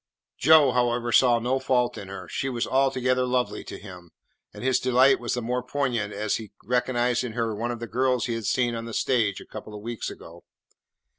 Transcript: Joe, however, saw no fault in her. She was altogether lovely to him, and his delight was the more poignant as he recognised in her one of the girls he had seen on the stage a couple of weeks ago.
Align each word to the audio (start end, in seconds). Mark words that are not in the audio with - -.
Joe, 0.39 0.71
however, 0.71 1.11
saw 1.11 1.37
no 1.37 1.59
fault 1.59 1.95
in 1.95 2.07
her. 2.07 2.27
She 2.27 2.49
was 2.49 2.65
altogether 2.65 3.23
lovely 3.27 3.63
to 3.65 3.77
him, 3.77 4.09
and 4.51 4.63
his 4.63 4.79
delight 4.79 5.19
was 5.19 5.35
the 5.35 5.43
more 5.43 5.61
poignant 5.61 6.11
as 6.11 6.37
he 6.37 6.53
recognised 6.63 7.23
in 7.23 7.33
her 7.33 7.53
one 7.53 7.69
of 7.69 7.79
the 7.79 7.85
girls 7.85 8.25
he 8.25 8.33
had 8.33 8.45
seen 8.45 8.73
on 8.73 8.85
the 8.85 8.95
stage 8.95 9.39
a 9.39 9.45
couple 9.45 9.75
of 9.75 9.81
weeks 9.83 10.09
ago. 10.09 10.43